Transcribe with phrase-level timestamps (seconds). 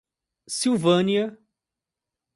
[0.47, 1.37] Silvânia